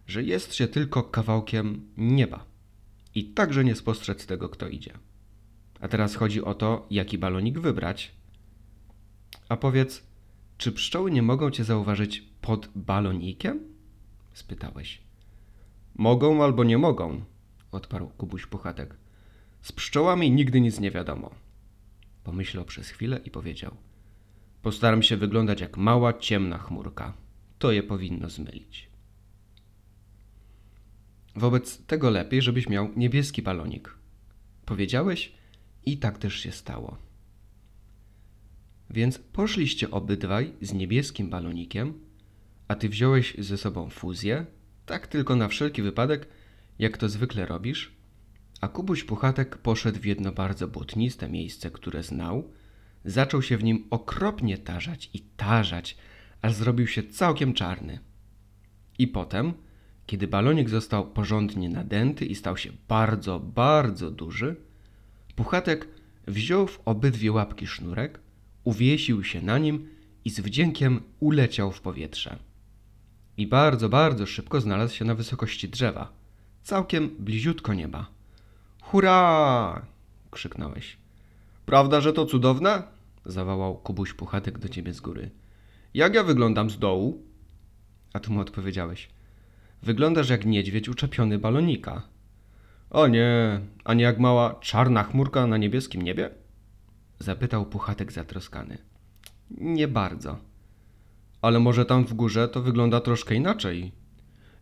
że 0.07 0.23
jest 0.23 0.55
się 0.55 0.67
tylko 0.67 1.03
kawałkiem 1.03 1.89
nieba 1.97 2.45
i 3.15 3.25
także 3.25 3.63
nie 3.63 3.75
spostrzec 3.75 4.25
tego, 4.25 4.49
kto 4.49 4.67
idzie. 4.67 4.93
A 5.79 5.87
teraz 5.87 6.15
chodzi 6.15 6.41
o 6.43 6.53
to, 6.53 6.87
jaki 6.91 7.17
balonik 7.17 7.59
wybrać. 7.59 8.11
A 9.49 9.57
powiedz, 9.57 10.03
czy 10.57 10.71
pszczoły 10.71 11.11
nie 11.11 11.21
mogą 11.21 11.51
cię 11.51 11.63
zauważyć 11.63 12.30
pod 12.41 12.69
balonikiem? 12.75 13.59
spytałeś. 14.33 15.01
Mogą 15.95 16.43
albo 16.43 16.63
nie 16.63 16.77
mogą, 16.77 17.21
odparł 17.71 18.07
Kubuś 18.07 18.45
Puchatek. 18.45 18.97
Z 19.61 19.71
pszczołami 19.71 20.31
nigdy 20.31 20.61
nic 20.61 20.79
nie 20.79 20.91
wiadomo. 20.91 21.31
Pomyślał 22.23 22.65
przez 22.65 22.89
chwilę 22.89 23.19
i 23.25 23.31
powiedział. 23.31 23.75
Postaram 24.61 25.03
się 25.03 25.17
wyglądać 25.17 25.61
jak 25.61 25.77
mała, 25.77 26.13
ciemna 26.13 26.57
chmurka. 26.57 27.13
To 27.59 27.71
je 27.71 27.83
powinno 27.83 28.29
zmylić. 28.29 28.89
Wobec 31.35 31.85
tego 31.85 32.09
lepiej, 32.09 32.41
żebyś 32.41 32.69
miał 32.69 32.89
niebieski 32.95 33.41
balonik. 33.41 33.97
Powiedziałeś 34.65 35.33
i 35.85 35.97
tak 35.97 36.17
też 36.17 36.35
się 36.39 36.51
stało. 36.51 36.97
Więc 38.89 39.17
poszliście 39.19 39.91
obydwaj 39.91 40.53
z 40.61 40.73
niebieskim 40.73 41.29
balonikiem, 41.29 41.93
a 42.71 42.75
ty 42.75 42.89
wziąłeś 42.89 43.35
ze 43.37 43.57
sobą 43.57 43.89
fuzję, 43.89 44.45
tak 44.85 45.07
tylko 45.07 45.35
na 45.35 45.47
wszelki 45.47 45.81
wypadek, 45.81 46.27
jak 46.79 46.97
to 46.97 47.09
zwykle 47.09 47.45
robisz, 47.45 47.95
a 48.61 48.67
Kubuś 48.67 49.03
Puchatek 49.03 49.57
poszedł 49.57 49.99
w 49.99 50.05
jedno 50.05 50.31
bardzo 50.31 50.67
błotniste 50.67 51.29
miejsce, 51.29 51.71
które 51.71 52.03
znał, 52.03 52.51
zaczął 53.05 53.41
się 53.41 53.57
w 53.57 53.63
nim 53.63 53.87
okropnie 53.89 54.57
tarzać 54.57 55.09
i 55.13 55.19
tarzać, 55.19 55.97
aż 56.41 56.53
zrobił 56.53 56.87
się 56.87 57.03
całkiem 57.03 57.53
czarny. 57.53 57.99
I 58.99 59.07
potem, 59.07 59.53
kiedy 60.05 60.27
balonik 60.27 60.69
został 60.69 61.11
porządnie 61.11 61.69
nadęty 61.69 62.25
i 62.25 62.35
stał 62.35 62.57
się 62.57 62.71
bardzo, 62.87 63.39
bardzo 63.39 64.11
duży, 64.11 64.55
Puchatek 65.35 65.87
wziął 66.27 66.67
w 66.67 66.81
obydwie 66.85 67.31
łapki 67.31 67.67
sznurek, 67.67 68.19
uwiesił 68.63 69.23
się 69.23 69.41
na 69.41 69.57
nim 69.57 69.89
i 70.25 70.29
z 70.29 70.39
wdziękiem 70.39 71.01
uleciał 71.19 71.71
w 71.71 71.81
powietrze. 71.81 72.50
I 73.37 73.47
bardzo, 73.47 73.89
bardzo 73.89 74.25
szybko 74.25 74.61
znalazł 74.61 74.95
się 74.95 75.05
na 75.05 75.15
wysokości 75.15 75.69
drzewa, 75.69 76.11
całkiem 76.63 77.09
bliziutko 77.19 77.73
nieba. 77.73 78.07
Hurra! 78.81 79.85
krzyknąłeś. 80.31 80.97
Prawda, 81.65 82.01
że 82.01 82.13
to 82.13 82.25
cudowne? 82.25 82.83
zawołał 83.25 83.75
Kubuś 83.75 84.13
Puchatek 84.13 84.59
do 84.59 84.69
ciebie 84.69 84.93
z 84.93 85.01
góry. 85.01 85.29
Jak 85.93 86.13
ja 86.15 86.23
wyglądam 86.23 86.69
z 86.69 86.79
dołu? 86.79 87.23
A 88.13 88.19
tu 88.19 88.33
mu 88.33 88.41
odpowiedziałeś. 88.41 89.09
Wyglądasz 89.83 90.29
jak 90.29 90.45
niedźwiedź 90.45 90.89
uczepiony 90.89 91.39
balonika. 91.39 92.01
O 92.89 93.07
nie, 93.07 93.61
a 93.83 93.93
nie 93.93 94.03
jak 94.03 94.19
mała 94.19 94.55
czarna 94.55 95.03
chmurka 95.03 95.47
na 95.47 95.57
niebieskim 95.57 96.01
niebie? 96.01 96.29
Zapytał 97.19 97.65
Puchatek 97.65 98.11
zatroskany. 98.11 98.77
Nie 99.51 99.87
bardzo. 99.87 100.37
Ale 101.41 101.59
może 101.59 101.85
tam 101.85 102.05
w 102.05 102.13
górze 102.13 102.47
to 102.47 102.61
wygląda 102.61 103.01
troszkę 103.01 103.35
inaczej. 103.35 103.91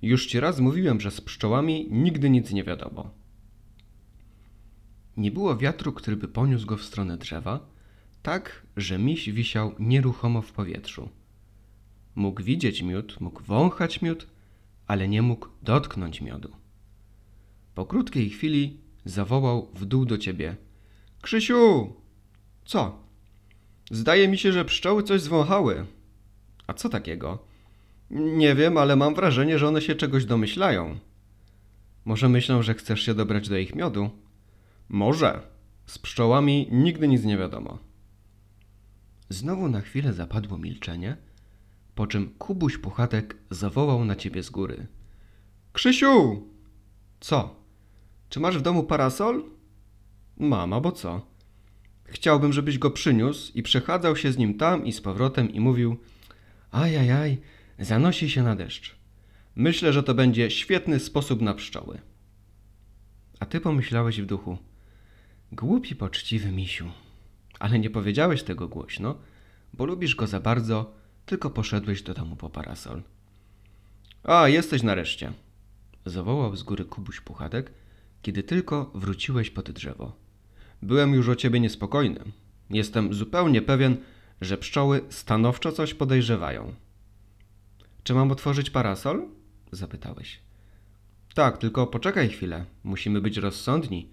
Już 0.01 0.25
ci 0.25 0.39
raz 0.39 0.59
mówiłem, 0.59 1.01
że 1.01 1.11
z 1.11 1.21
pszczołami 1.21 1.87
nigdy 1.91 2.29
nic 2.29 2.51
nie 2.51 2.63
wiadomo. 2.63 3.11
Nie 5.17 5.31
było 5.31 5.57
wiatru, 5.57 5.93
który 5.93 6.17
by 6.17 6.27
poniósł 6.27 6.65
go 6.65 6.77
w 6.77 6.83
stronę 6.83 7.17
drzewa, 7.17 7.69
tak, 8.23 8.65
że 8.77 8.99
miś 8.99 9.29
wisiał 9.31 9.75
nieruchomo 9.79 10.41
w 10.41 10.51
powietrzu. 10.51 11.09
Mógł 12.15 12.43
widzieć 12.43 12.81
miód, 12.81 13.21
mógł 13.21 13.43
wąchać 13.43 14.01
miód, 14.01 14.27
ale 14.87 15.07
nie 15.07 15.21
mógł 15.21 15.47
dotknąć 15.63 16.21
miodu. 16.21 16.51
Po 17.75 17.85
krótkiej 17.85 18.29
chwili 18.29 18.77
zawołał 19.05 19.71
w 19.75 19.85
dół 19.85 20.05
do 20.05 20.17
ciebie. 20.17 20.55
Krzysiu! 21.21 21.93
Co? 22.65 23.03
Zdaje 23.91 24.27
mi 24.27 24.37
się, 24.37 24.51
że 24.51 24.65
pszczoły 24.65 25.03
coś 25.03 25.21
zwąchały. 25.21 25.85
A 26.69 26.73
co 26.73 26.89
takiego? 26.89 27.39
Nie 28.11 28.55
wiem, 28.55 28.77
ale 28.77 28.95
mam 28.95 29.15
wrażenie, 29.15 29.59
że 29.59 29.67
one 29.67 29.81
się 29.81 29.95
czegoś 29.95 30.25
domyślają. 30.25 30.99
Może 32.05 32.29
myślą, 32.29 32.63
że 32.63 32.73
chcesz 32.73 33.01
się 33.01 33.13
dobrać 33.13 33.49
do 33.49 33.57
ich 33.57 33.75
miodu? 33.75 34.09
Może. 34.89 35.41
Z 35.85 35.97
pszczołami 35.97 36.67
nigdy 36.71 37.07
nic 37.07 37.23
nie 37.23 37.37
wiadomo. 37.37 37.77
Znowu 39.29 39.69
na 39.69 39.81
chwilę 39.81 40.13
zapadło 40.13 40.57
milczenie, 40.57 41.17
po 41.95 42.07
czym 42.07 42.29
Kubuś 42.29 42.77
Puchatek 42.77 43.37
zawołał 43.49 44.05
na 44.05 44.15
ciebie 44.15 44.43
z 44.43 44.49
góry. 44.49 44.87
Krzysiu! 45.73 46.43
Co? 47.19 47.55
Czy 48.29 48.39
masz 48.39 48.57
w 48.57 48.61
domu 48.61 48.83
parasol? 48.83 49.43
Mama, 50.37 50.81
bo 50.81 50.91
co? 50.91 51.21
Chciałbym, 52.03 52.53
żebyś 52.53 52.77
go 52.77 52.91
przyniósł 52.91 53.51
i 53.55 53.63
przechadzał 53.63 54.15
się 54.15 54.31
z 54.31 54.37
nim 54.37 54.57
tam 54.57 54.85
i 54.85 54.91
z 54.91 55.01
powrotem 55.01 55.53
i 55.53 55.59
mówił 55.59 55.97
Ajajaj, 56.71 57.37
zanosi 57.79 58.29
się 58.29 58.43
na 58.43 58.55
deszcz. 58.55 58.95
Myślę, 59.55 59.93
że 59.93 60.03
to 60.03 60.13
będzie 60.13 60.51
świetny 60.51 60.99
sposób 60.99 61.41
na 61.41 61.53
pszczoły. 61.53 62.01
A 63.39 63.45
ty 63.45 63.61
pomyślałeś 63.61 64.21
w 64.21 64.25
duchu 64.25 64.57
Głupi, 65.51 65.95
poczciwy 65.95 66.51
misiu. 66.51 66.91
Ale 67.59 67.79
nie 67.79 67.89
powiedziałeś 67.89 68.43
tego 68.43 68.67
głośno, 68.67 69.15
bo 69.73 69.85
lubisz 69.85 70.15
go 70.15 70.27
za 70.27 70.39
bardzo, 70.39 70.93
tylko 71.25 71.49
poszedłeś 71.49 72.01
do 72.01 72.13
domu 72.13 72.35
po 72.35 72.49
parasol. 72.49 73.01
A, 74.23 74.47
jesteś 74.47 74.83
nareszcie, 74.83 75.33
zawołał 76.05 76.55
z 76.55 76.63
góry 76.63 76.85
Kubuś 76.85 77.21
Puchatek, 77.21 77.71
kiedy 78.21 78.43
tylko 78.43 78.91
wróciłeś 78.95 79.49
pod 79.49 79.71
drzewo. 79.71 80.15
Byłem 80.81 81.13
już 81.13 81.29
o 81.29 81.35
ciebie 81.35 81.59
niespokojny. 81.59 82.19
Jestem 82.69 83.13
zupełnie 83.13 83.61
pewien, 83.61 83.97
że 84.41 84.57
pszczoły 84.57 85.01
stanowczo 85.09 85.71
coś 85.71 85.93
podejrzewają. 85.93 86.73
Czy 88.03 88.13
mam 88.13 88.31
otworzyć 88.31 88.69
parasol? 88.69 89.27
zapytałeś. 89.71 90.39
Tak, 91.33 91.57
tylko 91.57 91.87
poczekaj 91.87 92.29
chwilę. 92.29 92.65
Musimy 92.83 93.21
być 93.21 93.37
rozsądni. 93.37 94.09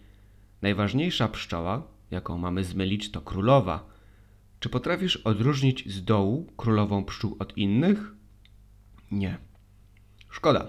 Najważniejsza 0.63 1.29
pszczoła, 1.29 1.83
jaką 2.11 2.39
mamy 2.39 2.65
zmylić, 2.65 3.11
to 3.11 3.21
królowa. 3.21 3.87
Czy 4.61 4.69
potrafisz 4.69 5.17
odróżnić 5.17 5.93
z 5.93 6.05
dołu 6.05 6.53
królową 6.57 7.05
pszczół 7.05 7.37
od 7.39 7.57
innych? 7.57 8.15
Nie. 9.11 9.39
Szkoda, 10.31 10.67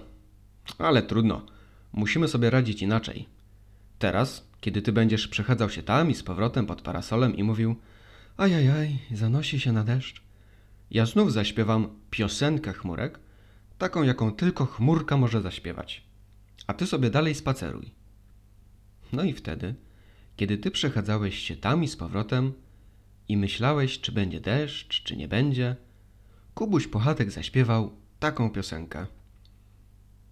ale 0.77 1.03
trudno. 1.03 1.45
Musimy 1.93 2.27
sobie 2.27 2.49
radzić 2.49 2.81
inaczej. 2.81 3.27
Teraz, 3.99 4.47
kiedy 4.61 4.81
ty 4.81 4.91
będziesz 4.91 5.27
przechadzał 5.27 5.69
się 5.69 5.83
tam 5.83 6.09
i 6.11 6.15
z 6.15 6.23
powrotem 6.23 6.65
pod 6.65 6.81
parasolem 6.81 7.35
i 7.35 7.43
mówił 7.43 7.75
Ajajaj, 8.38 9.00
zanosi 9.12 9.60
się 9.60 9.72
na 9.72 9.84
deszcz. 9.84 10.22
Ja 10.91 11.06
znów 11.06 11.34
zaśpiewam 11.34 11.88
piosenkę 12.10 12.74
chmurek, 12.74 13.20
taką 13.77 14.03
jaką 14.03 14.32
tylko 14.32 14.65
chmurka 14.65 15.17
może 15.17 15.41
zaśpiewać. 15.41 16.03
A 16.67 16.74
ty 16.74 16.86
sobie 16.88 17.10
dalej 17.10 17.36
spaceruj. 17.36 17.91
No 19.13 19.24
i 19.24 19.34
wtedy, 19.34 19.75
kiedy 20.36 20.58
ty 20.58 20.72
przechadzałeś 20.72 21.39
się 21.39 21.56
tam 21.56 21.84
i 21.84 21.88
z 21.88 21.96
powrotem 21.96 22.53
i 23.29 23.38
myślałeś, 23.38 24.00
czy 24.01 24.12
będzie 24.12 24.39
deszcz, 24.39 25.03
czy 25.03 25.17
nie 25.17 25.27
będzie, 25.27 25.75
Kubuś 26.53 26.88
Puchatek 26.88 27.32
zaśpiewał 27.32 27.91
taką 28.20 28.50
piosenkę. 28.50 29.06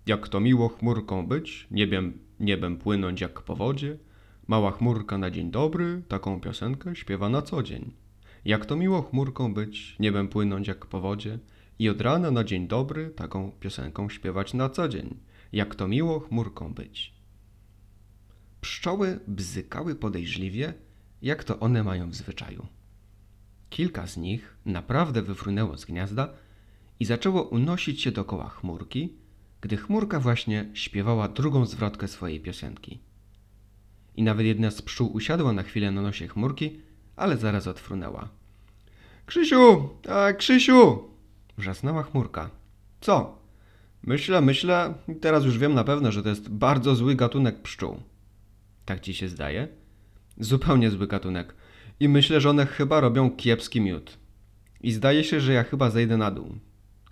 Jak 0.06 0.28
to 0.28 0.40
miło 0.40 0.70
chmurką 0.70 1.28
być, 1.28 1.68
niebem, 1.72 2.20
niebem 2.40 2.78
płynąć 2.78 3.22
jak 3.22 3.42
po 3.42 3.56
wodzie, 3.56 3.98
mała 4.48 4.72
chmurka 4.72 5.18
na 5.18 5.32
dzień 5.32 5.52
dobry, 5.52 6.02
taką 6.08 6.42
piosenkę 6.42 6.96
śpiewa 6.96 7.30
na 7.30 7.42
co 7.42 7.64
dzień. 7.64 7.94
Jak 8.46 8.66
to 8.66 8.76
miło 8.76 9.02
chmurką 9.02 9.54
być, 9.54 9.96
niebem 10.00 10.28
płynąć 10.28 10.68
jak 10.68 10.86
po 10.86 11.02
wodzie 11.02 11.40
i 11.80 11.90
od 11.90 12.02
rana 12.02 12.32
na 12.32 12.44
dzień 12.44 12.68
dobry 12.68 13.10
taką 13.10 13.52
piosenką 13.60 14.10
śpiewać 14.10 14.54
na 14.54 14.70
co 14.70 14.88
dzień. 14.90 15.18
Jak 15.52 15.76
to 15.76 15.88
miło 15.88 16.20
chmurką 16.20 16.74
być. 16.74 17.14
Pszczoły 18.62 19.20
bzykały 19.28 19.96
podejrzliwie, 19.96 20.74
jak 21.22 21.44
to 21.44 21.60
one 21.60 21.84
mają 21.84 22.10
w 22.10 22.16
zwyczaju. 22.16 22.68
Kilka 23.70 24.08
z 24.08 24.18
nich 24.18 24.58
naprawdę 24.66 25.22
wyfrunęło 25.22 25.78
z 25.78 25.86
gniazda 25.86 26.30
i 27.00 27.06
zaczęło 27.06 27.44
unosić 27.44 28.02
się 28.02 28.12
dokoła 28.12 28.50
chmurki, 28.50 29.14
gdy 29.62 29.78
chmurka 29.78 30.20
właśnie 30.20 30.70
śpiewała 30.74 31.28
drugą 31.28 31.66
zwrotkę 31.66 32.08
swojej 32.08 32.40
piosenki. 32.40 33.00
I 34.18 34.24
nawet 34.24 34.46
jedna 34.46 34.72
z 34.72 34.82
pszczół 34.82 35.14
usiadła 35.14 35.54
na 35.54 35.64
chwilę 35.64 35.92
na 35.92 36.02
nosie 36.02 36.28
chmurki, 36.28 36.80
ale 37.16 37.38
zaraz 37.38 37.68
odfrunęła. 37.68 38.30
Krzysiu, 39.26 39.90
a 40.10 40.34
Krzysiu! 40.34 41.04
wrzasnęła 41.58 42.04
chmurka. 42.04 42.50
Co? 43.02 43.38
Myślę, 44.04 44.42
myślę, 44.42 44.94
teraz 45.22 45.46
już 45.46 45.58
wiem 45.58 45.74
na 45.74 45.84
pewno, 45.84 46.12
że 46.12 46.24
to 46.24 46.30
jest 46.30 46.50
bardzo 46.50 46.96
zły 46.96 47.16
gatunek 47.16 47.62
pszczół. 47.62 48.02
Tak 48.86 49.00
ci 49.00 49.14
się 49.14 49.30
zdaje? 49.30 49.68
Zupełnie 50.38 50.92
zły 50.92 51.08
gatunek. 51.08 51.56
I 52.00 52.10
myślę, 52.10 52.42
że 52.42 52.50
one 52.50 52.66
chyba 52.66 53.00
robią 53.00 53.32
kiepski 53.32 53.82
miód. 53.82 54.18
I 54.82 54.92
zdaje 54.92 55.24
się, 55.24 55.42
że 55.42 55.54
ja 55.54 55.64
chyba 55.64 55.90
zejdę 55.90 56.18
na 56.18 56.32
dół. 56.32 56.56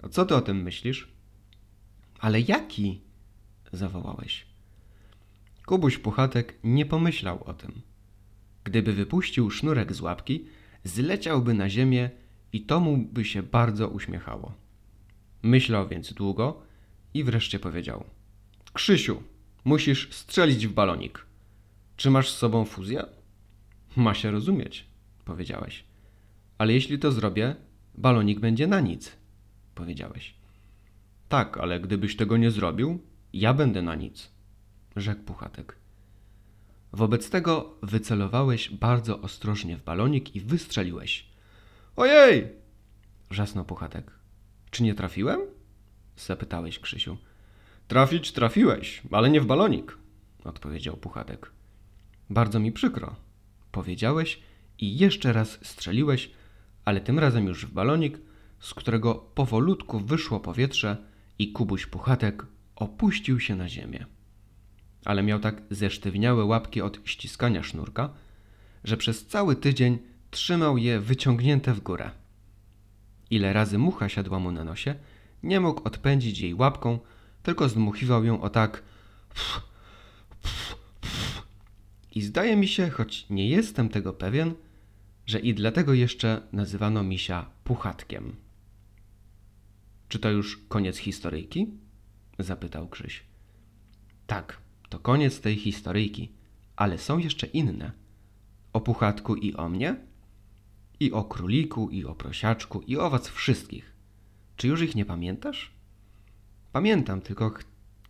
A 0.02 0.10
co 0.10 0.26
ty 0.26 0.36
o 0.36 0.42
tym 0.42 0.62
myślisz? 0.62 1.08
Ale 2.20 2.42
jaki? 2.42 3.02
zawołałeś. 3.72 4.53
Kubuś 5.66 5.98
Puchatek 5.98 6.60
nie 6.64 6.86
pomyślał 6.86 7.44
o 7.44 7.54
tym. 7.54 7.82
Gdyby 8.64 8.94
wypuścił 8.94 9.50
sznurek 9.50 9.94
z 9.94 10.02
łapki, 10.02 10.46
zleciałby 10.84 11.54
na 11.54 11.70
ziemię 11.70 12.10
i 12.54 12.62
to 12.62 12.80
mu 12.80 12.98
by 12.98 13.26
się 13.26 13.44
bardzo 13.44 13.90
uśmiechało. 13.90 14.54
Myślał 15.44 15.88
więc 15.88 16.14
długo 16.14 16.62
i 17.14 17.24
wreszcie 17.24 17.60
powiedział: 17.60 18.04
Krzysiu, 18.74 19.24
musisz 19.66 20.14
strzelić 20.14 20.68
w 20.68 20.74
balonik. 20.74 21.26
Czy 21.98 22.10
masz 22.10 22.32
z 22.32 22.38
sobą 22.38 22.66
fuzję? 22.66 23.06
Ma 23.96 24.14
się 24.14 24.32
rozumieć, 24.32 24.86
powiedziałeś. 25.26 25.84
Ale 26.58 26.74
jeśli 26.74 27.00
to 27.00 27.12
zrobię, 27.12 27.56
balonik 27.96 28.40
będzie 28.40 28.68
na 28.68 28.80
nic, 28.80 29.18
powiedziałeś. 29.76 30.36
Tak, 31.30 31.58
ale 31.58 31.80
gdybyś 31.80 32.16
tego 32.16 32.38
nie 32.38 32.52
zrobił, 32.52 33.00
ja 33.34 33.54
będę 33.54 33.82
na 33.82 33.96
nic, 33.96 34.33
rzekł 34.96 35.24
Puchatek. 35.24 35.78
Wobec 36.92 37.30
tego 37.30 37.76
wycelowałeś 37.84 38.70
bardzo 38.70 39.22
ostrożnie 39.22 39.78
w 39.78 39.84
balonik 39.84 40.36
i 40.36 40.42
wystrzeliłeś. 40.42 41.26
Ojej! 41.96 42.48
wrzasnął 43.30 43.66
Puchatek. 43.66 44.12
Czy 44.72 44.84
nie 44.84 44.94
trafiłem? 44.94 45.40
zapytałeś 46.18 46.80
Krzysiu. 46.80 47.18
Trafić 47.88 48.32
trafiłeś, 48.32 49.02
ale 49.12 49.30
nie 49.30 49.42
w 49.42 49.46
balonik, 49.46 49.98
odpowiedział 50.44 50.98
Puchatek. 50.98 51.52
Bardzo 52.30 52.60
mi 52.60 52.72
przykro, 52.72 53.16
powiedziałeś 53.72 54.40
i 54.80 54.98
jeszcze 54.98 55.34
raz 55.34 55.60
strzeliłeś, 55.62 56.32
ale 56.86 57.02
tym 57.02 57.20
razem 57.20 57.48
już 57.48 57.66
w 57.66 57.72
balonik, 57.72 58.18
z 58.60 58.74
którego 58.74 59.16
powolutku 59.16 60.00
wyszło 60.00 60.40
powietrze 60.40 60.98
i 61.40 61.52
Kubuś 61.52 61.86
Puchatek 61.86 62.46
opuścił 62.76 63.40
się 63.40 63.56
na 63.56 63.70
ziemię. 63.70 64.06
Ale 65.06 65.24
miał 65.24 65.40
tak 65.40 65.62
zesztywniałe 65.70 66.46
łapki 66.46 66.82
od 66.82 67.00
ściskania 67.06 67.64
sznurka, 67.64 68.10
że 68.84 68.98
przez 68.98 69.26
cały 69.28 69.56
tydzień 69.56 70.00
trzymał 70.32 70.78
je 70.78 71.00
wyciągnięte 71.00 71.74
w 71.74 71.80
górę. 71.80 72.12
Ile 73.30 73.54
razy 73.54 73.78
mucha 73.78 74.10
siadła 74.10 74.40
mu 74.40 74.52
na 74.52 74.64
nosie, 74.64 74.96
nie 75.44 75.60
mógł 75.60 75.84
odpędzić 75.84 76.40
jej 76.40 76.54
łapką, 76.54 77.00
tylko 77.44 77.70
zdmuchiwał 77.70 78.26
ją 78.26 78.42
o 78.42 78.50
tak. 78.50 78.84
I 82.12 82.22
zdaje 82.22 82.56
mi 82.56 82.68
się, 82.68 82.90
choć 82.90 83.30
nie 83.30 83.50
jestem 83.50 83.90
tego 83.90 84.14
pewien, 84.14 84.54
że 85.26 85.40
i 85.40 85.54
dlatego 85.54 85.94
jeszcze 85.94 86.42
nazywano 86.52 87.04
misia 87.04 87.46
puchatkiem. 87.64 88.36
Czy 90.10 90.20
to 90.20 90.30
już 90.30 90.58
koniec 90.68 90.98
historyjki? 90.98 91.68
zapytał 92.40 92.88
Krzyś. 92.88 93.24
Tak, 94.28 94.58
to 94.94 95.00
koniec 95.00 95.42
tej 95.42 95.56
historyjki, 95.56 96.32
ale 96.76 96.98
są 96.98 97.18
jeszcze 97.18 97.48
inne. 97.48 97.92
O 98.74 98.82
puchatku 98.82 99.36
i 99.36 99.54
o 99.54 99.70
mnie? 99.70 99.96
I 101.00 101.12
o 101.12 101.24
króliku, 101.24 101.90
i 101.90 102.06
o 102.06 102.16
prosiaczku, 102.16 102.82
i 102.82 102.98
o 102.98 103.10
was 103.10 103.28
wszystkich. 103.28 103.94
Czy 104.56 104.68
już 104.68 104.82
ich 104.82 104.96
nie 104.96 105.06
pamiętasz? 105.06 105.72
Pamiętam, 106.72 107.22
tylko 107.22 107.50
ch 107.50 107.64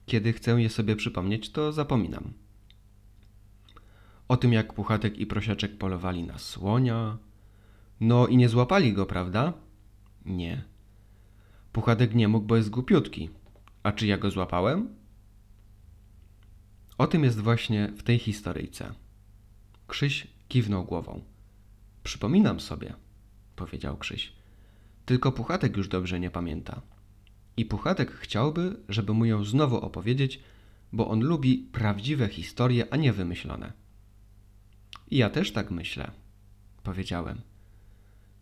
kiedy 0.05 0.33
chcę 0.33 0.61
je 0.61 0.69
sobie 0.69 0.95
przypomnieć, 0.95 1.51
to 1.51 1.71
zapominam. 1.71 2.33
O 4.27 4.37
tym, 4.37 4.53
jak 4.53 4.73
puchatek 4.73 5.17
i 5.17 5.25
prosiaczek 5.25 5.77
polowali 5.77 6.23
na 6.23 6.37
słonia. 6.37 7.17
No 7.99 8.27
i 8.27 8.37
nie 8.37 8.49
złapali 8.49 8.93
go, 8.93 9.05
prawda? 9.05 9.53
Nie. 10.25 10.63
Puchatek 11.71 12.15
nie 12.15 12.27
mógł, 12.27 12.47
bo 12.47 12.55
jest 12.55 12.69
głupiutki. 12.69 13.29
A 13.83 13.91
czy 13.91 14.07
ja 14.07 14.17
go 14.17 14.31
złapałem? 14.31 15.02
O 16.97 17.07
tym 17.07 17.23
jest 17.23 17.39
właśnie 17.39 17.91
w 17.97 18.03
tej 18.03 18.19
historyjce. 18.19 18.93
Krzyś 19.87 20.27
kiwnął 20.47 20.85
głową. 20.85 21.21
Przypominam 22.03 22.59
sobie, 22.59 22.93
powiedział 23.55 23.97
Krzyś. 23.97 24.33
Tylko 25.05 25.31
Puchatek 25.31 25.77
już 25.77 25.87
dobrze 25.87 26.19
nie 26.19 26.29
pamięta. 26.29 26.81
I 27.57 27.65
Puchatek 27.65 28.11
chciałby, 28.11 28.75
żeby 28.89 29.13
mu 29.13 29.25
ją 29.25 29.45
znowu 29.45 29.77
opowiedzieć, 29.77 30.39
bo 30.93 31.07
on 31.07 31.23
lubi 31.23 31.57
prawdziwe 31.71 32.27
historie, 32.27 32.93
a 32.93 32.97
nie 32.97 33.13
wymyślone. 33.13 33.73
I 35.11 35.17
ja 35.17 35.29
też 35.29 35.51
tak 35.51 35.71
myślę, 35.71 36.11
powiedziałem. 36.83 37.41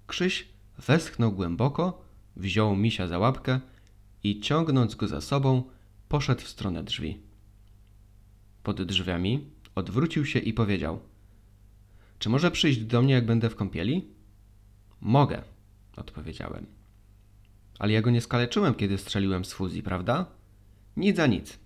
Krzyś 0.07 0.47
westchnął 0.77 1.31
głęboko, 1.31 2.01
wziął 2.35 2.75
misia 2.75 3.07
za 3.07 3.19
łapkę 3.19 3.59
i 4.23 4.39
ciągnąc 4.39 4.95
go 4.95 5.07
za 5.07 5.21
sobą, 5.21 5.63
poszedł 6.09 6.41
w 6.41 6.49
stronę 6.49 6.83
drzwi. 6.83 7.30
Pod 8.63 8.81
drzwiami 8.81 9.45
odwrócił 9.75 10.25
się 10.25 10.39
i 10.39 10.53
powiedział: 10.53 10.99
Czy 12.19 12.29
może 12.29 12.51
przyjść 12.51 12.79
do 12.79 13.01
mnie, 13.01 13.13
jak 13.13 13.25
będę 13.25 13.49
w 13.49 13.55
kąpieli? 13.55 14.07
Mogę, 15.01 15.43
odpowiedziałem. 15.97 16.65
Ale 17.79 17.93
ja 17.93 18.01
go 18.01 18.09
nie 18.09 18.21
skaleczyłem, 18.21 18.73
kiedy 18.73 18.97
strzeliłem 18.97 19.45
z 19.45 19.53
fuzji, 19.53 19.83
prawda? 19.83 20.25
Nic 20.97 21.17
za 21.17 21.27
nic. 21.27 21.59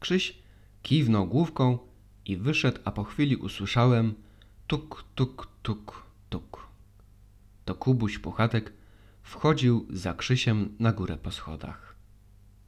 Krzyś 0.00 0.38
kiwnął 0.82 1.26
główką 1.26 1.78
i 2.26 2.36
wyszedł, 2.36 2.80
a 2.84 2.92
po 2.92 3.04
chwili 3.04 3.36
usłyszałem 3.36 4.14
tuk, 4.66 5.04
tuk, 5.14 5.48
tuk, 5.62 6.02
tuk. 6.30 6.68
To 7.64 7.74
Kubuś 7.74 8.18
Puchatek 8.18 8.72
wchodził 9.22 9.86
za 9.90 10.14
Krzysiem 10.14 10.76
na 10.78 10.92
górę 10.92 11.18
po 11.22 11.30
schodach. 11.30 11.93